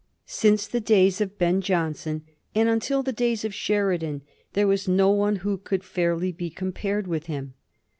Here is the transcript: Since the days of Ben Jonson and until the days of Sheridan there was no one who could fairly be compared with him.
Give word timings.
Since 0.25 0.65
the 0.65 0.81
days 0.81 1.21
of 1.21 1.37
Ben 1.37 1.61
Jonson 1.61 2.23
and 2.55 2.67
until 2.67 3.03
the 3.03 3.13
days 3.13 3.45
of 3.45 3.53
Sheridan 3.53 4.23
there 4.53 4.65
was 4.65 4.87
no 4.87 5.11
one 5.11 5.35
who 5.45 5.59
could 5.59 5.83
fairly 5.83 6.31
be 6.31 6.49
compared 6.49 7.05
with 7.05 7.27
him. 7.27 7.53